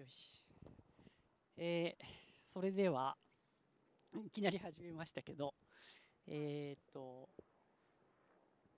[0.00, 0.46] よし。
[1.58, 2.04] えー、
[2.42, 3.18] それでは、
[4.24, 5.52] いきなり始めましたけど、
[6.26, 7.28] えっ、と、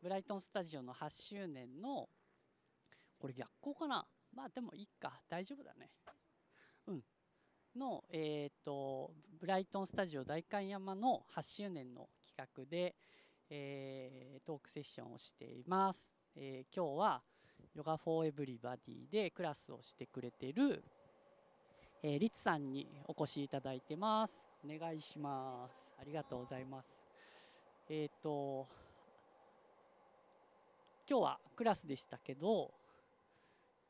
[0.03, 2.08] ブライトンスタジオの8周年の、
[3.21, 4.04] これ逆光かな？
[4.35, 5.91] まあでもいいか、大丈夫だね。
[6.89, 7.03] うん。
[7.77, 12.96] の、えっ、と、ブライトンスタジオ代官山の8周年の企画で、
[13.48, 16.11] えー、トークセッションをしています。
[16.34, 17.23] えー、今日は、
[17.75, 20.82] ヨガフォーエブリバディでクラスをしてくれてる、
[22.05, 24.45] えー、リツさんにお越しいただいてます。
[24.65, 25.95] お願いします。
[26.01, 26.98] ありがとうございます。
[27.88, 28.66] えっ、ー、と、
[31.09, 32.73] 今日はクラスでしたけど、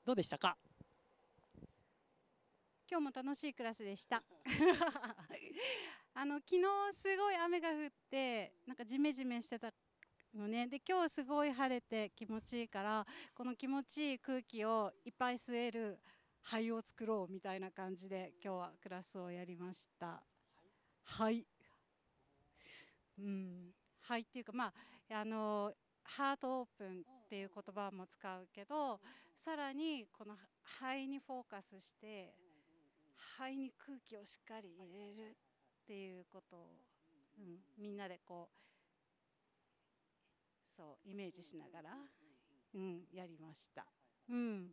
[0.05, 0.59] どうでしたか？
[2.91, 4.23] 今日も楽しいクラスでした
[6.13, 6.63] あの昨日
[6.95, 9.73] すごい雨が降ってなんかジメジメしてた
[10.35, 15.99] のねで今日すごい晴れて気持ちいいからこの気持ちいい空気をいっぱい吸える
[16.43, 20.23] 灰を作ろうみたいな感じで今日はクラスをやりました
[21.05, 21.47] 灰
[23.19, 25.73] うん灰っていうかまああの
[26.05, 29.01] ハートオープンっていう言葉も使うけど
[29.37, 32.35] さらにこの肺にフォーカスして
[33.17, 36.61] 肺に空気をしっかり入れるっていうことを、
[37.39, 38.63] うん、みんなでこう
[40.77, 41.91] そうイメージしながら、
[42.75, 43.85] うん、やりました。
[44.31, 44.69] うん。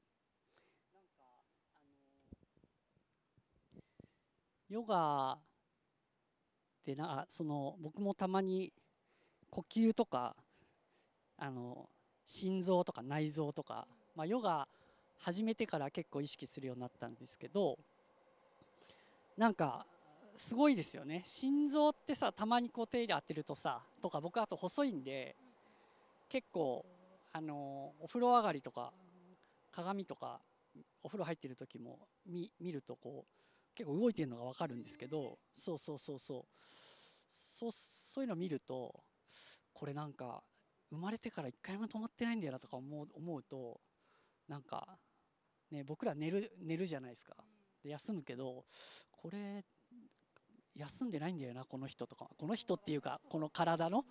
[4.70, 5.40] ヨガっ
[6.86, 8.72] てなその僕もたまに
[9.50, 10.36] 呼吸とか
[11.38, 11.90] あの
[12.26, 14.68] 心臓とか内臓とか、まあ、ヨガ
[15.18, 17.78] 始めてから結構意識するようになったんですけど
[19.38, 19.86] なんか
[20.36, 21.24] すごいですよね。
[21.26, 25.36] 心臓ってさたまにこう手入れ当てるとさとか僕あと細いんで
[26.30, 26.86] 結構
[27.34, 28.94] あのお風呂上がりとか
[29.72, 30.40] 鏡とか
[31.04, 36.46] お風呂入ってる時も見見るとこう結構動いてるのが分かるんですけどそうそうそうそう。
[37.32, 39.04] そうそういうの見ると
[39.74, 40.44] これなんか
[40.90, 43.80] 生まれてから一回も止まってないんだよなとか思う思うと
[44.48, 44.98] なんか
[45.72, 47.36] ね僕ら寝る寝るじゃないですか。
[47.84, 48.66] で休むけど
[49.12, 49.64] これ
[50.76, 52.30] 休んでないんだよなこの人とか。
[52.38, 54.06] この人っていうかこの体の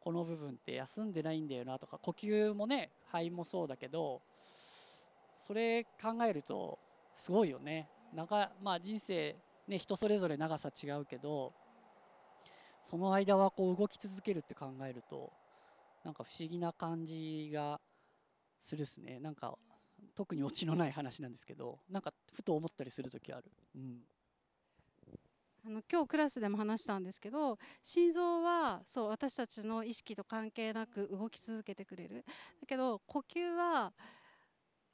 [0.00, 4.22] この部分って休んでないんだよなとか呼吸もね肺もそうだけど
[5.36, 6.78] それ考えると
[7.12, 7.88] すごいよね。
[8.14, 9.36] 長、まあ、人生、
[9.66, 11.52] ね、人それぞれ長さ違うけど
[12.82, 15.32] その間はこう動き続けるって考えると
[16.04, 17.80] なんか不思議な感じが
[18.60, 19.18] するっすね。
[19.20, 19.58] なんか
[20.14, 23.44] 特にオチのない話なんですけどなんかふと思ったりする時ある。
[23.76, 24.00] うん。
[25.66, 32.24] あの今日クラスでも話したんですけど心臓はそう私たちの意識と関係なく動き続けてくれる。
[32.60, 33.92] だけど呼吸は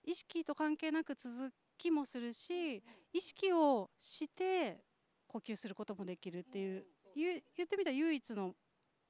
[0.05, 4.79] 意識と関係なく続きもするし意識をして
[5.27, 6.85] 呼吸することもできるっていう
[7.17, 8.55] 言ってみたら唯一の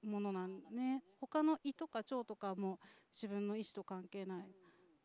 [0.03, 1.03] ものなんね。
[1.21, 2.79] 他の胃とか腸とかも
[3.11, 4.49] 自分の意思と関係ない。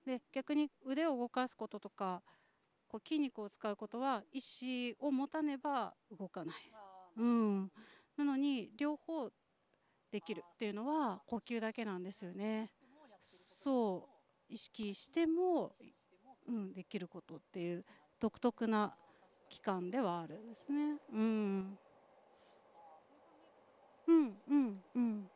[0.06, 2.22] で逆に腕を動かすこととか
[2.88, 4.40] こう筋肉を使うことは意
[5.00, 6.56] 思を持たねば動かない、
[7.18, 7.72] うん、
[8.18, 9.30] なのに両方
[10.12, 12.72] できるっていうのは呼吸だけなんですよね。
[13.22, 14.10] そ
[14.50, 14.54] う。
[14.54, 15.76] 意識しても、
[16.50, 17.86] うん、できることっていう
[18.20, 18.94] 独特な
[19.48, 20.98] 期間ではあるんですね。
[21.14, 21.78] うん、
[24.08, 25.30] うんうんうん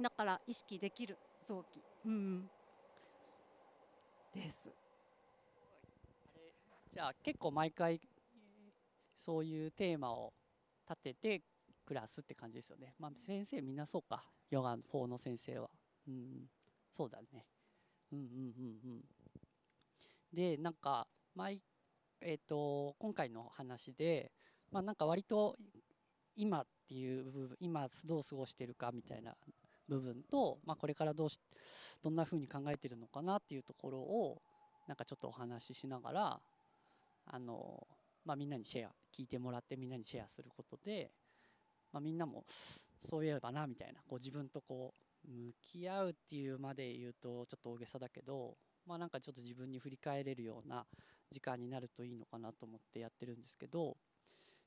[0.00, 2.50] だから意識できる臓器、うん、
[4.34, 4.70] です。
[6.92, 8.00] じゃあ結構毎回
[9.14, 10.34] そういうテーマを
[10.88, 11.42] 立てて
[11.86, 12.92] クラスって感じですよね。
[12.98, 14.22] まあ先生みんなそうか。
[14.50, 15.70] ヨガ4の先生は。
[16.06, 16.46] うん、
[16.90, 17.46] そうだね。
[18.12, 19.04] うんうんうんうん。
[20.32, 21.62] で、なんか、毎、
[22.20, 24.32] え、ー、と、今回の話で、
[24.70, 25.56] まあなんか割と
[26.34, 29.34] 今っていう部分、今どう過ごしてるかみたいな
[29.88, 31.40] 部分と、まあこれからどうし、
[32.02, 34.42] どんな風に考えてるのかなっていうところを、
[34.86, 36.40] なんかちょっとお話ししながら、
[37.26, 37.86] あの、
[38.24, 41.10] まあ、みんなにシェア聞いてもらってみんなにシェアすることで、
[41.92, 42.44] まあ、みんなも
[43.00, 44.92] そういえばなみたいなこう自分とこ
[45.26, 48.56] う向き合うっていうまで言うとちょっと大げさだけど、
[48.86, 50.86] まあ、なんかちょっと自分に振り返れるような
[51.30, 53.96] 時間になるといいのかなと思ってやってるんですけど、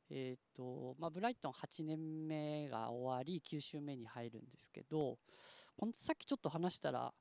[0.09, 5.17] えーとまあ、ブライトン8年目が終わり9週目に入るんですけど
[5.77, 7.13] このさっきちょっと話したら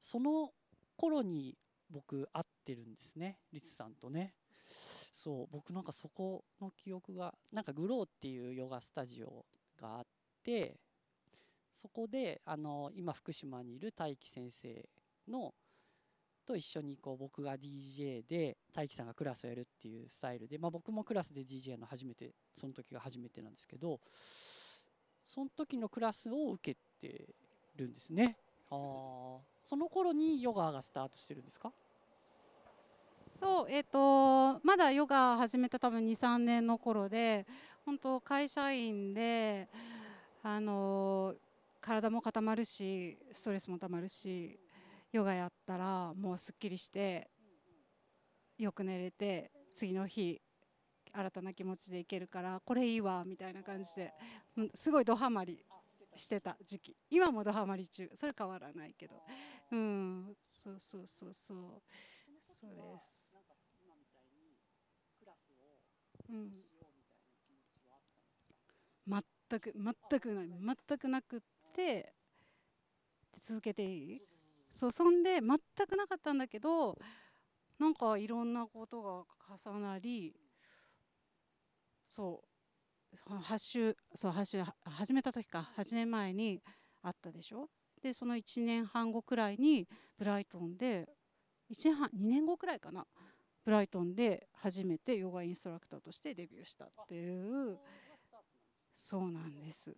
[0.00, 0.50] その
[0.96, 1.56] 頃に
[1.90, 4.34] 僕会ってるんですねリツさんとね。
[5.12, 9.46] そう僕なんかそこの記憶がなんかグローっていうヨガスタジオ
[9.80, 10.04] があっ
[10.42, 10.76] て
[11.72, 14.88] そこであの今福島にいる大輝先生
[15.28, 15.54] の
[16.46, 24.00] と一緒にこう僕が DJ で大輝さんがクラスをやるっていうスタイルで、まあ、僕もクラスで DJ やるの初めてその時が初めてなんですけど
[25.26, 27.34] その時のクラスを受けて
[27.76, 28.36] るんですね。
[28.70, 29.38] あー。
[29.64, 31.72] その頃にヨガがスタートしてるんですか？
[33.40, 37.46] そうえっ、とまだヨガ始めた多分23年の頃で
[37.84, 39.68] 本当会社員で
[40.42, 41.34] あの
[41.80, 44.58] 体も固まるしストレスもたまるし
[45.14, 47.30] ヨガやったらもうすっきりして
[48.58, 50.42] よく寝れて次の日
[51.12, 54.12] 新たな気持ちでいけるからこれいいわみたいな感じで
[54.74, 55.64] すごいドハマり
[56.16, 56.96] してた時期。
[57.10, 59.22] 今もドハマり中それ変わらないけど。
[59.70, 61.58] うんそうそうそうそう。
[62.60, 63.28] そうです。
[66.28, 66.52] うん。
[69.06, 69.72] 全く
[70.10, 70.48] 全くない。
[70.88, 71.40] 全くなくっ
[71.72, 72.12] て
[73.40, 74.33] 続けていい？
[74.74, 76.98] そうそんで全くなかったんだけど
[77.78, 79.24] なんかいろんなことが
[79.56, 80.34] 重なり
[82.04, 86.60] そう8週そう8週始めた時か8年前に
[87.02, 87.68] あったでしょ？
[88.02, 89.86] でその1年半後くらいに
[90.18, 91.08] ブライトンで
[91.70, 93.06] 1年半2年後くらいかな？
[93.64, 97.78] ブライトンで初めてヨガインストラクターとしてデビューしたっていう
[98.94, 99.96] そうなんです。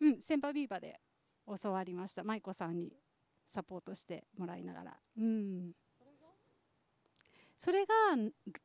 [0.00, 1.00] うん先輩ビーバーで。
[1.62, 2.24] 教わりました。
[2.24, 2.92] 舞子さんに
[3.46, 4.96] サポートしてもらいながら。
[5.18, 5.72] うん。
[7.58, 7.94] それが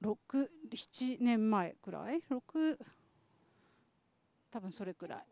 [0.04, 2.78] 67年前くらい？6
[4.50, 5.26] 多分それくらい。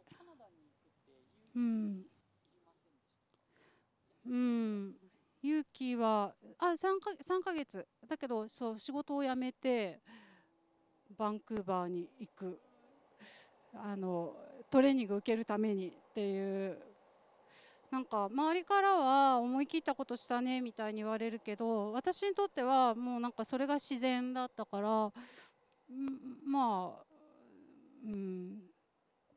[1.56, 2.06] うん。
[4.26, 4.96] うん。
[5.42, 7.88] 勇気はあ 3, か3ヶ月。
[8.08, 10.00] だけどそう仕事を辞めて
[11.18, 12.60] バンクーバーに行く。
[13.74, 14.36] あの
[14.72, 16.78] トレーニング受けるためにっていう
[17.92, 25.12] なんか周りからは思い切ったことしたねみたいに言われるけど私にとってはもうなんかそれが自然だったから
[26.46, 27.04] まあ
[28.06, 28.62] うん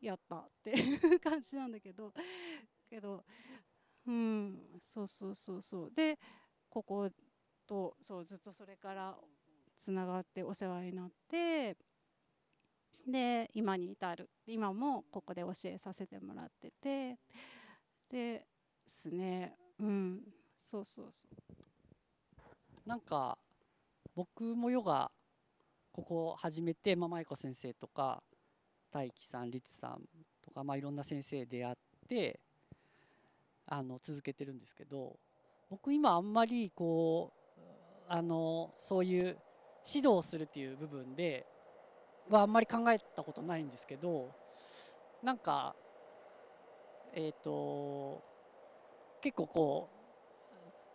[0.02, 2.12] やったっていう感じなんだけど
[2.90, 3.24] けど
[4.06, 5.90] うんそうそうそうそう。
[5.94, 6.18] で
[6.68, 7.08] ここ
[7.66, 9.16] とそうずっとそれから
[9.78, 11.76] つながってお世話になって
[13.06, 14.28] で今に至る。
[14.46, 17.18] 今もここで教えさせてもらってて。
[18.12, 18.46] で
[18.86, 19.56] すね。
[19.80, 20.20] うん。
[20.54, 22.88] そうそうそう。
[22.88, 23.38] なんか
[24.14, 25.10] 僕もヨガ
[25.92, 28.22] ここ始めて、まあ、舞子先生とか
[28.90, 30.02] 大輝さん律さん
[30.44, 31.74] とか、まあ、いろんな先生出会っ
[32.08, 32.40] て
[33.66, 35.16] あの続けてるんですけど
[35.70, 37.62] 僕今あんまりこう
[38.08, 39.36] あのそういう
[39.86, 41.46] 指導するっていう部分で
[42.28, 44.30] はあんまり考えたことないんですけど
[45.22, 45.74] なんか
[47.12, 48.22] えっ、と
[49.20, 49.96] 結構こう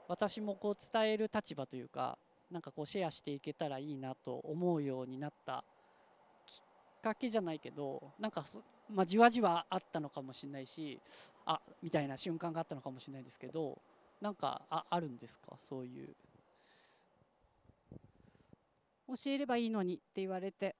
[0.07, 2.17] 私もこう伝える立場というか
[2.51, 5.63] なんかこうシェアしていけたらいいなと思うようになった
[6.45, 6.61] き
[6.97, 10.99] っかけじゃないけどなんかそ、まあ、じわじわあったのかもしれないし
[11.45, 13.77] あみたいな瞬間があったのかもしれないですけど
[14.21, 15.55] なんかああるんですか？
[15.57, 16.15] そういう。
[19.09, 20.75] 教えればいいのにって言われて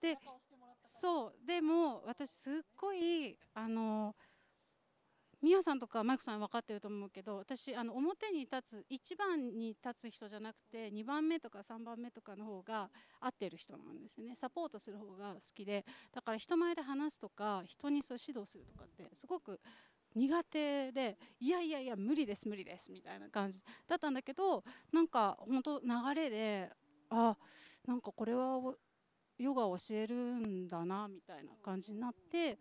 [0.00, 0.18] でで
[0.92, 1.46] そう。
[1.46, 4.14] でも私すっごいあの
[5.40, 12.90] みやさんとかマイクさん分かってると思うけど私あの表に立つ1番に立つ人じゃなくて2番目とか3番目とかの方が
[13.20, 14.36] 合ってる人なんですよね。
[14.36, 15.84] サポートする方が好きで。
[16.12, 19.58] だから人前で話すとか人にそう指導するとかってすごく
[20.14, 24.62] 苦手でいやいやいや無理です無理ですみたいな感じだったんだけど
[24.92, 26.70] なんか本当流れで
[27.08, 27.36] あ
[27.86, 28.58] なんかこれは
[29.38, 32.58] ヨガを教えるんだなみたいな感じになって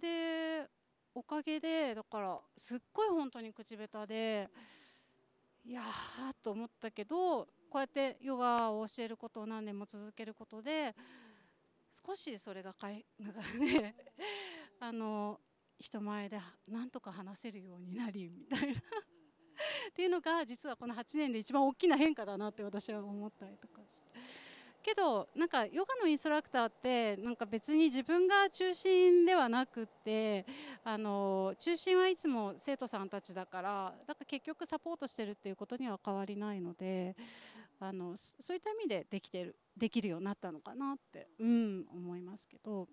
[0.00, 0.66] で
[1.14, 4.48] おかげでだからすっごい本当に口下手で
[5.64, 10.94] いやーと思ったけどこうやってヨガを教えることを何年も続けることで
[11.90, 13.94] 少しそれがかいなんかね
[14.78, 15.40] あの
[15.78, 18.82] 人前でなんとか話せるようになりみたいなっ
[19.94, 24.55] ていうのが実はこの8年で一番大きな変化だなって私は思ったりとかして。
[24.86, 30.46] けどなんかヨガのインストラクターってなんか別に自分が中心ではなくって
[30.84, 37.16] あの中心はいつも生徒さんたちだからだから結局サポートしてるっていうことには変わりないので
[37.80, 42.86] あのそういった意味でできてるできるようになったのかなって、うん、思いますけど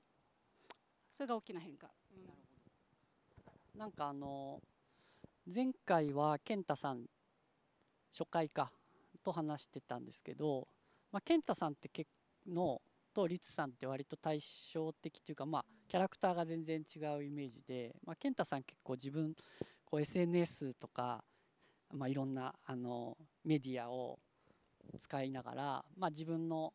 [1.12, 1.88] それが大きな変化。
[2.18, 2.34] うん
[3.78, 4.62] なんかあの
[5.54, 7.06] 前回は健太さん
[8.12, 8.72] 初回か
[9.24, 10.68] と話してたんですけど、
[11.14, 12.10] まあ、健太さんって結
[12.52, 12.82] の
[13.14, 19.36] と律さんって割と対照的というかまあキャラクターが全然違うイメージで、まあ、健太さん結構自分
[19.86, 21.24] こう SNS とか、
[21.94, 23.16] まあ、いろんなあの
[23.46, 24.18] メディアを
[25.00, 26.74] 使いながら、まあ、自分の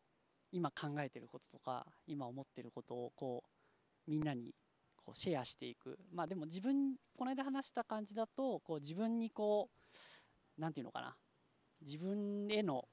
[0.53, 3.43] 今考えてることとか今思ってることをこ
[4.07, 4.55] うみんなに
[4.95, 5.99] こうシェアしていく。
[6.13, 11.15] まあでも自分この間話した感じだとこう自分にこう何て言うのかな。
[11.81, 12.85] 自分への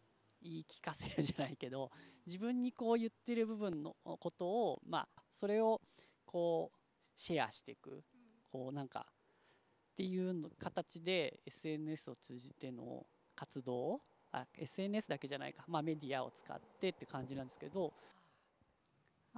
[0.48, 1.90] 言い聞かせるじゃないけど
[2.26, 5.80] 自分にこう言ってる部分のことをまあそれを
[6.24, 6.78] こう
[7.16, 8.02] シェアしていく
[8.50, 14.00] こうなんかっていうの形で SNS を通じての活動
[14.32, 17.92] あ SNS だけじゃないか、まあ、メディアを使ってって感じなんですけど。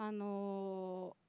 [0.01, 1.28] あのー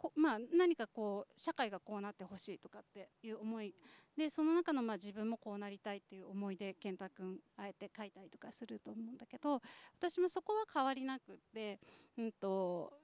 [0.00, 3.74] こまあ、何かこう社会がこうなってほしいとかっていう思い。
[4.16, 9.60] でその中のまあ自分もこうなりたいっていう思いで健太君あえて書いたりとかすると思うんだけど
[9.98, 11.78] 私もそこは変わりなくって、
[12.16, 12.94] うんと、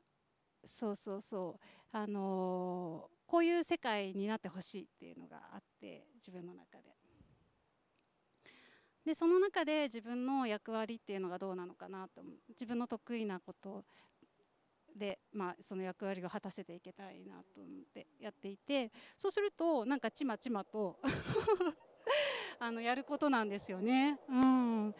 [0.64, 1.64] そうそうそう。
[1.92, 6.94] あのーこういう世界になってほしいっていうのがあって自分の中で。
[9.04, 13.84] でその中で自分の役割っていうのがどうなのかなと自分の得意なこと
[14.96, 20.98] で、まあ、その役割を果たせていけたらいいなと思ってやっていてそうするとなんかちまちまと
[22.58, 24.18] あのやることなんですよね。
[24.28, 24.94] うん、っ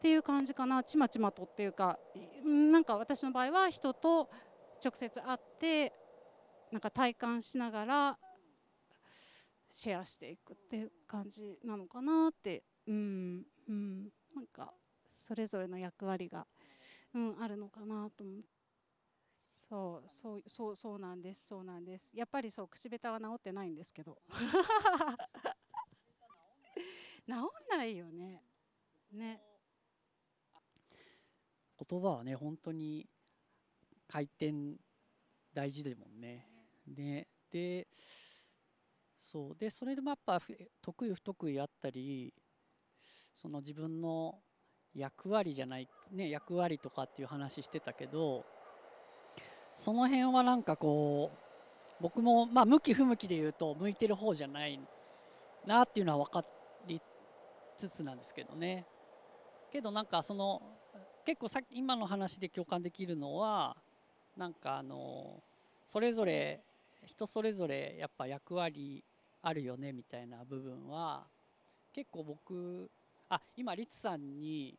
[0.00, 0.82] ていう感じかな。
[0.82, 2.00] ちまちまとっていうか
[2.44, 4.28] なんか私の場合は人と
[4.84, 5.92] 直接会って
[6.72, 8.18] なんか体感しながら
[9.68, 13.44] シェアしていくっていう感じなのかなって、うん。
[13.68, 14.72] うん、なんか
[15.08, 16.46] それぞれの役割が、
[17.14, 18.55] うん、あるのかなと思って。
[19.68, 22.16] そうそうそうそうなんですそうなんです。
[22.16, 24.18] やっぱりそう口下手は治ってないんですけど。
[27.26, 27.36] 治ん
[27.68, 28.44] ないよね。
[29.10, 29.42] ね。
[31.88, 33.08] 言葉はね本当に
[34.06, 34.76] 回転
[35.52, 36.48] 大事だもんね。
[36.86, 37.88] でで
[39.18, 39.56] そう。
[39.56, 40.40] でそれでもやっぱ
[40.80, 42.32] 得意不得意あったり
[43.34, 44.40] その自分の
[44.94, 48.46] 役割じゃないね役割とかっていう話してたけど
[49.76, 54.80] その辺はなんかこう僕もまあ向き不向きで言うと向いてる方じゃない
[55.66, 56.44] なっていうのは分か
[56.86, 57.00] り
[57.76, 58.86] つつなんですけどね。
[59.70, 60.62] けどなんかその
[61.26, 63.76] 結構さっき今の話で共感できるのは
[64.36, 65.42] なんかあの
[65.86, 66.60] それぞれ
[67.04, 69.04] 人それぞれやっぱ役割
[69.42, 71.24] あるよねみたいな部分は
[71.92, 72.90] 結構僕
[73.28, 74.74] あ今リツさんに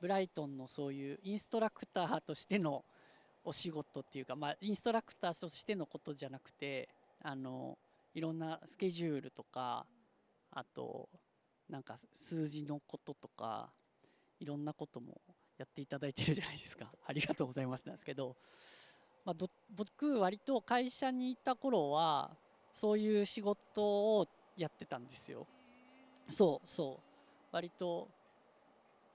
[0.00, 2.84] ブライトンのそういうインストラクターとしての
[3.46, 6.88] お仕事っていうか、まあ、インストラクターとしてのことじゃなくて
[7.22, 7.78] あの
[8.12, 9.86] いろんなスケジュールとか
[10.50, 11.08] あと
[11.70, 13.70] なんか数字のこととか
[14.40, 15.20] いろんなことも
[15.58, 16.92] やっていただいてるじゃないですか。
[17.06, 18.36] ありがとうございますなんですけど、
[19.24, 22.36] まあ、ど僕割と会社にいた頃は
[22.72, 24.26] そういう仕事を
[24.56, 25.46] やってたんですよ。
[26.28, 27.02] そうそう。
[27.52, 28.08] 割と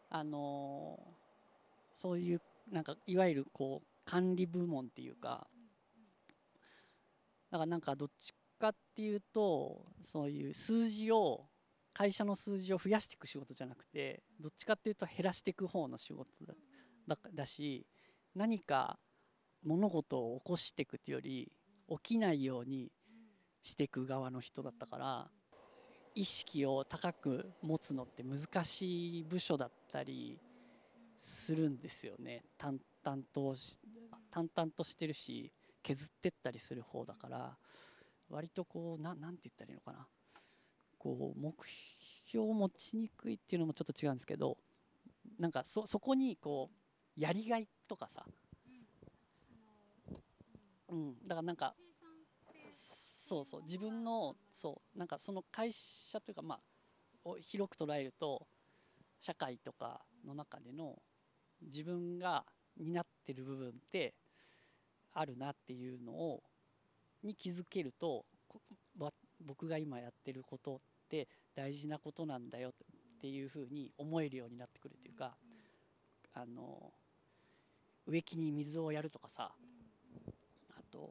[0.10, 0.98] あの
[1.94, 5.48] そういうなんかいわゆるこう管理部門っていうか
[7.50, 11.46] だからなんかどっちかっていうとそういう数字を
[11.94, 16.54] 会社の数字を増やしていく仕事じゃなくてどっちかっていうと減らしていく方の仕事だ
[17.08, 17.88] だだし
[18.36, 19.00] 何か
[19.64, 21.50] 物事を起こしていくっていうより
[21.90, 22.92] 起きないように
[23.62, 25.28] していく側の人だったから
[26.16, 30.38] 意識を高く持つのって難しい部署だったり
[31.18, 32.44] するんですよね。
[32.58, 33.56] 淡々と
[34.30, 35.52] 淡々としてるし
[35.84, 37.58] 削ってったりする方だから
[38.30, 40.08] 割とこうななんて言ったらいいのかな。
[40.98, 41.56] こう目
[42.26, 44.56] 標を持ちにくいっていうのもちょっと違うんですけど
[45.40, 46.70] なんかそそこにこ
[47.18, 48.24] うやりがいとかさ、
[50.90, 51.74] うん、だからなんか
[52.72, 56.60] そうそう自分のそうなんかその会社というかまあ
[57.24, 58.46] を広く捉えると
[59.20, 61.02] 社会とかの中での
[61.62, 62.46] 自分が
[62.82, 64.14] 担ってる部分って
[65.14, 66.44] あるなっていうのを
[67.24, 68.26] に気づけると
[69.46, 72.72] 僕が今やってることって大事なことなんだよっ
[73.22, 75.36] ていうふうに思えるようになってくるというか
[76.34, 76.92] あの
[78.08, 79.52] 植木に水をやるとかさ
[80.72, 81.10] あと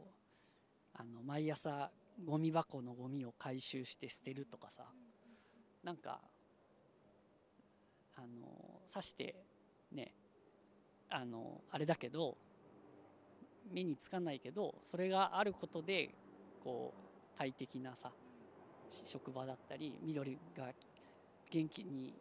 [0.94, 1.90] あの毎朝
[2.24, 4.84] ゴミ箱のゴミを回収して捨てるとかさ
[5.82, 6.20] なんか
[8.16, 9.34] あの刺して
[9.92, 10.12] ね
[11.10, 12.36] あのあれだけど
[13.72, 16.10] 目につかないけどそれがあることで
[16.64, 16.94] こ
[17.34, 18.10] う快適なさ
[18.88, 20.66] 職場だったり緑が
[21.50, 22.14] 元気に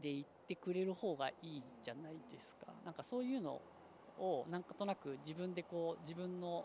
[0.00, 2.66] でいってくれる方がいいじゃないですか。
[2.84, 3.62] なんかそういうの
[4.18, 6.64] をなんとなく自分でこう自分の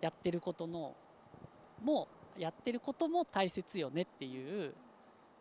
[0.00, 0.94] やってることの
[1.82, 4.74] もやってることも大切よねっていう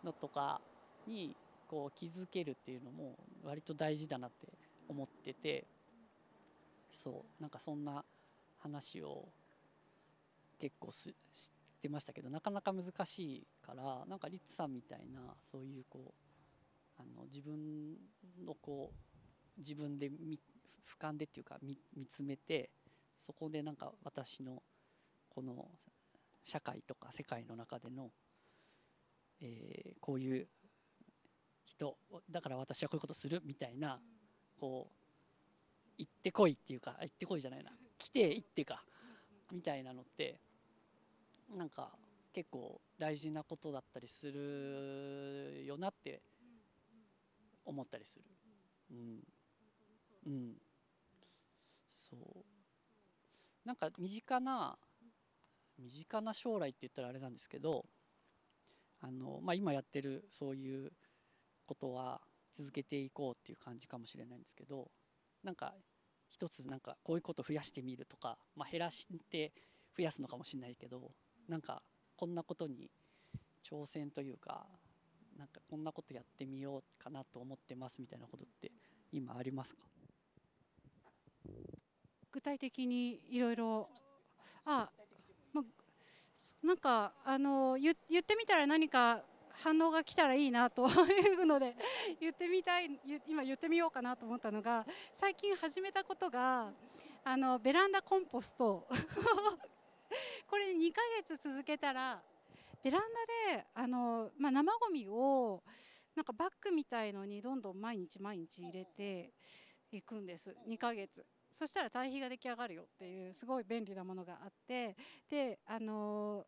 [0.03, 0.61] のとか
[1.07, 1.35] に
[1.67, 4.47] こう気づけるっていうのも割と大事だなって
[4.93, 5.65] 思ってて
[6.89, 8.05] そうなんかそんな
[8.59, 9.27] 話を
[10.59, 16.13] 結構すしてましたけどなかなか難しいからなんかリッツさんみたいなそういうこ
[16.99, 17.95] うあの自分
[18.45, 20.39] のこう自分で見
[20.87, 22.69] 俯瞰でっていうか見見つめて
[23.17, 24.61] そこでなんか私の
[25.29, 25.67] この
[26.43, 28.11] 社会とか世界の中での、
[29.41, 30.47] えー、こういう
[31.65, 31.97] 人
[32.29, 33.99] だから私はこういうことするみたいな
[34.63, 37.71] こう行ってこいっていうか行ってこいじゃないな。
[37.97, 38.81] 来て行ってか
[39.51, 40.39] みたいなのって
[41.53, 41.89] なんか
[42.31, 46.21] 結構大事なことだったりするよなって
[47.65, 48.25] 思ったりする。
[48.91, 49.19] うん、
[50.27, 50.53] うん、
[51.89, 52.45] そう。
[53.65, 54.77] なんか身近な
[55.77, 57.85] 身近な将来って言ったらあれなんですけど
[59.01, 60.93] あの、まあ、今やってるそういう
[61.65, 62.21] ことは
[62.53, 64.89] 続けていこうっていう感じかもしれないんですけど
[65.43, 65.73] なんか
[66.29, 69.51] 一つなんかこういうこと増やしてみるとか、まあ、減らして
[69.97, 71.11] 増やすのかもしれないけど
[71.47, 71.81] なんか
[72.15, 72.89] こんなことに
[73.63, 74.65] 挑戦というか
[75.37, 78.71] なんかこんなことやってみようかなと思ってますみたいなことって
[79.11, 79.81] 今ありますか？
[82.31, 83.89] 具体的にいろいろ。
[84.65, 84.89] あ、
[85.53, 85.63] まあ、
[86.65, 89.21] なんかあの言言ってみたら何か
[89.53, 90.91] 反応が来たらいいなとい
[91.41, 91.75] うので
[92.19, 92.89] 言ってみたい
[93.27, 96.71] 今言ってみようかなと思ったのが最近始めたことが
[97.23, 98.87] あのベランダコンポスト。
[100.47, 102.21] これ2ヶ月続けたら
[102.83, 105.63] ベランダであの、まあ、生ごみを
[106.15, 109.31] なんかバッグみたいのにどんどん毎日毎日入れて
[109.91, 110.55] いくんです。
[110.67, 111.25] 2ヶ月。
[111.49, 114.95] そしたら堆肥が出来上がるよっていうすごい便利なものがあって。
[115.29, 116.45] であの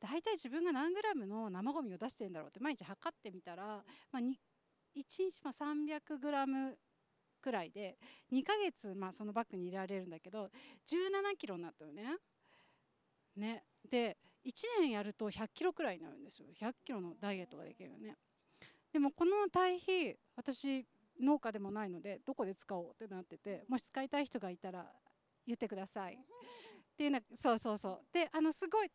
[0.00, 4.34] 大体自分が何グラムの生ごみを出してるんだろうって毎日測ってみたら、まあ、1
[4.96, 6.76] 日ま300グラム
[7.40, 7.96] くらいで
[8.32, 10.50] 2ヶ月まあそのバッグに入れられるんだけど
[10.86, 12.04] 17キロになったよね。
[13.36, 18.16] ねで1年やると100キロくらいになるんですよ100キロのダイエットができるよね。
[18.92, 20.86] でもこの堆肥私
[21.20, 24.86] 農家でもないのでどこで使おうってなっててもし使いたい人がいたら
[25.46, 26.18] 言ってくださいっ
[26.96, 28.90] ていうのそうそうそうであのすごい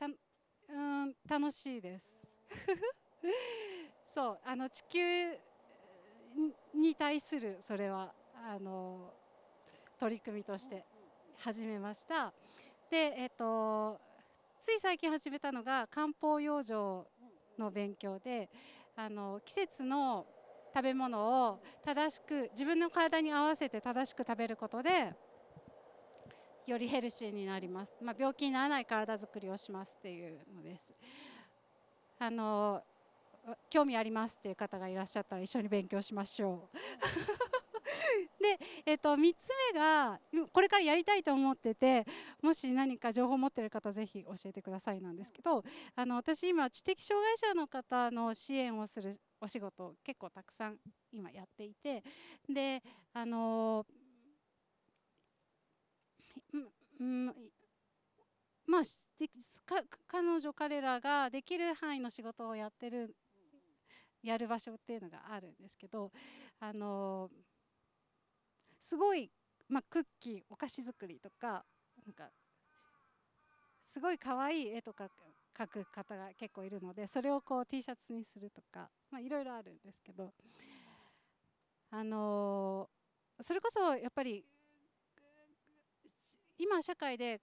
[0.69, 2.05] うん楽しいです。
[4.07, 5.39] そうあの地球
[6.73, 9.13] に対するそれはあの
[9.97, 10.85] 取り組みとして
[11.37, 12.33] 始めました。
[12.89, 13.99] でえっと
[14.59, 17.05] つい最近始めたのが漢方養生
[17.57, 18.49] の勉強で
[18.95, 20.25] あの季節の
[20.73, 25.13] 食べ物を正しく自分の体に合わせて正しく食べることで
[26.67, 30.93] よりヘルシーになります、まあ、病気にならない体づくりをしますっていうのです。
[32.19, 32.81] あの
[33.69, 36.77] 興味ありますっていう方がいらっしゃったら一緒に勉強しましょう。
[38.41, 40.19] で、えっと、3つ目が
[40.51, 42.05] これからやりたいと思ってて
[42.41, 45.63] もし何か情報を持ってる方ぜひ教えてくださいなんですけど
[45.95, 50.77] あの私今知的障害者の方の支援をするお仕事結構たくさん
[51.11, 52.03] 今やっていて
[52.47, 53.85] であの
[56.99, 57.25] うん
[58.65, 58.81] まあ
[60.07, 63.15] 彼女彼らができる範囲の仕事をやってる
[64.23, 66.11] やる場所っていうのがあるんですけど
[66.59, 67.29] あの
[68.79, 69.29] すごい、
[69.69, 71.65] まあ、クッキーお菓子作りとか
[72.05, 72.29] なんか
[73.85, 75.09] すごい可愛い絵とか
[75.57, 78.89] 描く方が結構いるのでそれをこう T シャツにするとか
[79.21, 80.33] いろいろあるんですけど
[81.91, 82.89] あの、
[83.39, 84.43] それこそやっぱり
[86.57, 87.41] 今社会で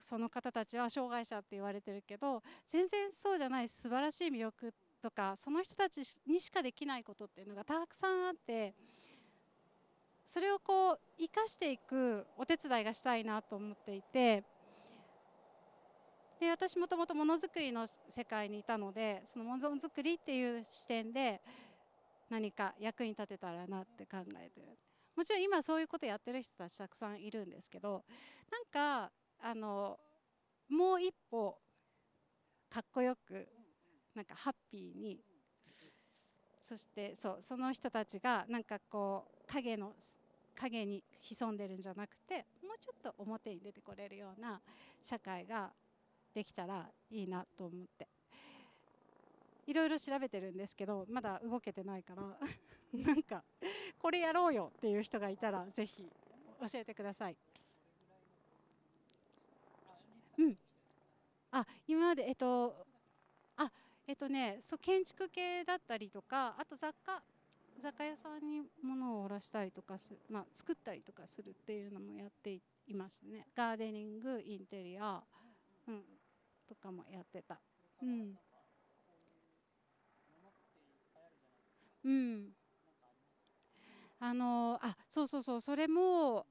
[0.00, 8.74] その方たちは障害者って言われてるけど全然そうじゃない素晴らしい魅力とかその人たちにしかできないことっていうのがたくさんあって
[10.24, 14.42] それをこう生かしていくお手伝いがしたいなと思っていて
[16.40, 21.40] で私もともとものづくりの世界にいたのでそのものづくりっていう視点で
[22.28, 24.76] 何か役に立てたらなって考えてる。
[25.16, 28.04] もちろん今そういうことやってる人たちたくさんいるんですけど
[28.50, 29.10] なんか
[29.42, 29.98] あの
[30.68, 31.56] もう一歩
[32.68, 33.48] かっこよく
[34.14, 35.18] なんかハッピーに
[36.62, 39.92] そしてそうその人たちがなんかこう影の
[40.54, 44.60] 影に潜んでるんじゃなくてもうちょっと表に出てこれるような
[45.02, 45.70] 社会が
[46.34, 48.08] できたらいいなと思って。
[49.66, 52.22] いろいろ調べてるんですけどまだ動けてないから。
[53.04, 53.42] なんか
[53.98, 56.10] これやろうよっていう人がいたらぜひ
[56.60, 57.36] 教えてください。
[60.38, 60.58] うん
[61.52, 62.86] あ今までえっと
[63.56, 63.72] あ
[64.06, 67.22] えっとねそう建築系だったりとかあと雑貨
[67.78, 75.22] 雑貨屋さんに物を卸したりとかす、まあ、作ったりとかするっていうのもやっていましたねガーデニングインテリア、
[75.86, 76.02] うん、
[76.66, 77.58] とかもやってた。
[78.02, 78.38] うん
[82.04, 82.52] うん
[84.18, 86.46] あのあそうそうそうそれも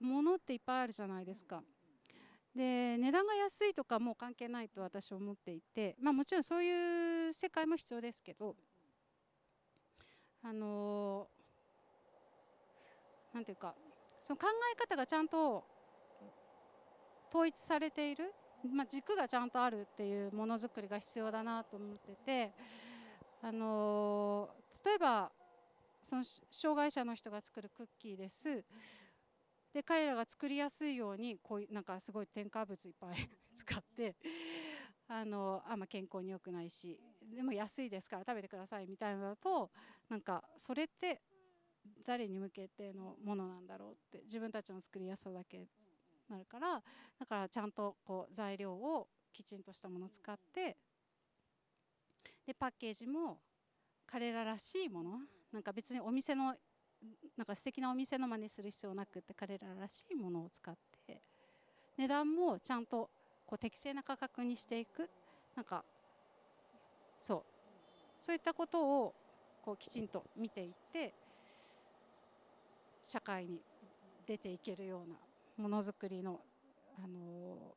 [0.00, 1.62] 物っていっぱいあるじゃないですか。
[2.54, 8.56] で値段が安いとかもう関係ないと私は思っていて、まあ、もちろんそういう世界も必要ですけど
[10.42, 11.28] あの
[13.32, 13.74] なんていうか
[14.20, 15.64] その考え方がちゃんと
[17.30, 18.32] 統一されている、
[18.74, 22.52] まあ、軸がちゃんとあるっていうものづくりが必要だなと思ってて、
[23.42, 24.48] あの
[24.84, 25.30] 例えば
[26.08, 28.64] その障害者の人が作るクッキーです。
[29.74, 33.16] で彼らが作りやすいようにこういうなんかすごい添加物いっぱい
[33.54, 34.16] 使って
[35.06, 39.70] あのあんま健康に良くないしでも安いですから食べてくださいみたいなのだと
[40.08, 41.20] なんかそれって
[42.02, 45.68] 誰に向けてのものなんだろうって自分たちの作りやすさだけ
[46.28, 46.82] なるから
[47.18, 50.78] だからちゃんとこう材料をきちんとしたものを使って
[52.46, 53.38] でパッケージも
[54.06, 55.20] 彼ららしいもの
[55.52, 56.54] なんか別にお店の
[57.36, 60.74] なんか素敵なお店の真似する必要なくって彼ららしいものを使っ
[61.06, 61.22] て
[61.96, 63.10] 値段もちゃんと
[63.46, 65.08] こう適正な価格にしていく。
[65.56, 65.84] なんか
[67.18, 67.42] そう。
[68.16, 69.14] そういったことを
[69.62, 71.14] こうきちんと見ていって
[73.02, 73.60] 社会に
[74.26, 75.16] 出ていけるような
[75.56, 76.40] ものづくりの、
[77.02, 77.74] あの、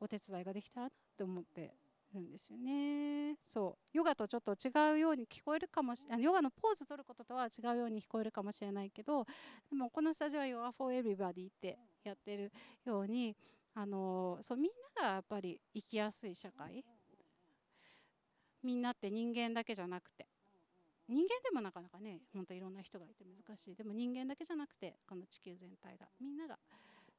[0.00, 1.72] お手伝いができたらなって思って
[2.14, 3.36] るんですよね。
[3.40, 3.88] そう。
[3.92, 9.24] ヨガとちょっと違うように聞こえるかもしれあのヨガのポーズ取ることとは違うように聞こえるかもしれないけど
[9.70, 12.52] でもこのスタジオはヨガ for everybody ってやってる
[12.84, 13.36] ように
[13.74, 16.84] あのそうみんながやっぱり生きやすい社会。
[18.62, 20.26] みんなって人間だけじゃなくて。
[21.08, 23.74] 人間でもなかなかね本当いろんな人がいて難しい。
[23.74, 26.58] でも人間だけじゃなくてこの地球全体がみんなが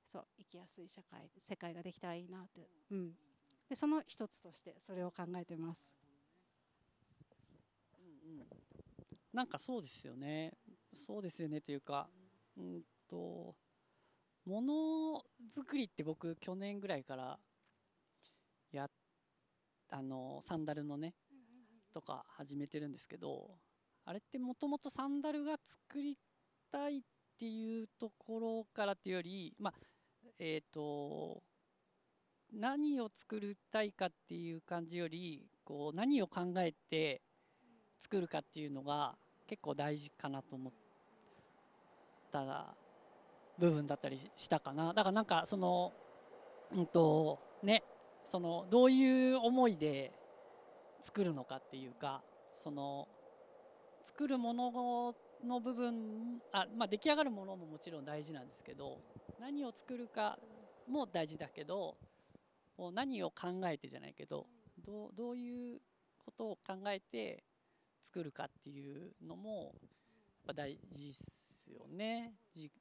[0.05, 3.13] そう生きやすい社会世界ができたらいいなって、うん、
[3.69, 5.95] でその一つとしてそれを考えてます。
[9.31, 10.53] なんかそうですよね
[10.93, 12.09] そうですよねというか
[12.57, 13.55] うんと
[14.45, 17.39] ものづくりって僕去年ぐらいから
[18.71, 18.89] や
[19.91, 21.13] あのサンダルのね
[21.93, 23.51] とか始めてるんですけど
[24.05, 26.17] あれってもともとサンダルが作り
[26.71, 27.01] たいっ
[27.37, 29.73] ていうところからっていうよりまあ
[30.39, 31.43] えっ、ー、と
[32.53, 37.21] 何を作りたいかっていう感じよりこう何を考えて
[37.99, 39.15] 作るかっていうのが
[39.47, 40.73] 結構大事かなと思っ
[42.31, 42.75] た
[43.57, 44.93] 部分だったりしたかな。
[44.93, 45.93] だからなんかその
[46.71, 47.83] うんとね
[48.23, 50.11] そのどういう思いで
[51.01, 52.21] 作るのかっていうか
[52.53, 53.07] その
[54.03, 58.99] 作るものの部分あ、まあ、出来上がるものももちろん大事なんですけど
[59.39, 60.37] 何を作るか
[60.87, 61.95] も大事だけど
[62.87, 64.47] う何を考えてじゃないけど
[64.85, 65.81] どうどういう
[66.17, 67.43] ことを考えて
[68.01, 69.89] 作るかっていうのもや
[70.43, 72.33] っぱ大事ですよね。
[72.53, 72.71] 軸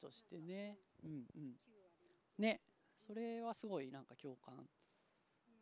[0.00, 0.76] としてね。
[1.04, 1.52] うんうん、
[2.38, 2.60] ね。
[2.96, 4.54] それはすごいなんか共感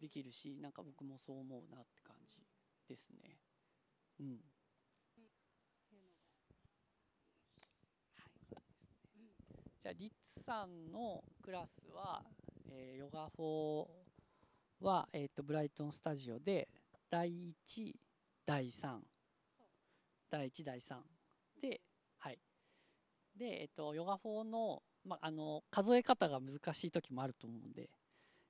[0.01, 2.37] できるしなんか僕もそう思うなって感じ
[2.89, 3.39] ですね。
[4.21, 4.37] うん、
[9.81, 12.23] じゃあリッツさんのクラスは
[12.75, 13.87] えー、ヨガ4
[14.81, 16.69] は、えーと、ブライトンスタジオで
[17.11, 17.31] 第
[17.67, 17.93] 1
[18.47, 18.99] 第3
[20.31, 20.97] 第1第3
[21.61, 21.81] で
[22.19, 22.39] はい。
[23.37, 27.91] で、えーと、ヨガ4の,、まあ、あの数え方が難しい時もあると思うんで、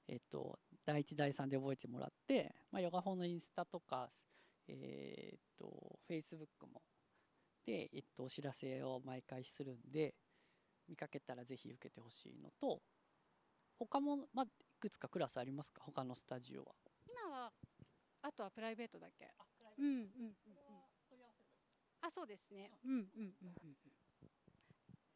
[0.08, 4.08] えーと、第1第3で覚えてもらって、まあ、ヨガ4のインスタとか、
[4.68, 6.80] えー、とフェイスブックも
[7.66, 10.14] で、えー、とお知らせを毎回するんで
[10.88, 12.80] 見かけたらぜひ受けてほしいのと
[13.86, 14.48] 他も、まあ、い
[14.80, 15.82] くつかクラスありますか？
[15.84, 16.74] 他のスタジオは。
[17.08, 17.52] 今は
[18.22, 19.28] あとはプライベートだけ。
[19.78, 20.06] うんうんうんうん。
[22.00, 22.70] あそうですね。
[22.84, 23.76] うんうんうんうん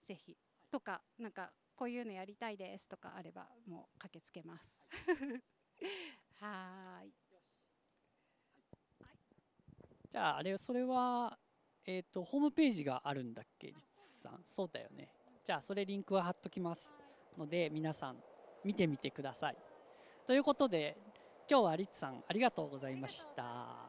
[0.00, 0.36] ぜひ。
[0.70, 4.78] とかなんかこういうのやりたいですとかあればもう駆けつけます。
[6.40, 7.12] はい。
[10.10, 11.38] じゃああれそれは
[11.84, 14.40] えっ、ー、とホームページがあるんだっけリツさん？
[14.44, 15.08] そうだよね。
[15.44, 16.92] じゃあそれリンクは貼っときます
[17.36, 18.22] ので皆さん
[18.66, 19.56] 見てみてください。
[20.26, 20.96] ということで
[21.48, 23.85] 今日はリッツさんありがとうございました。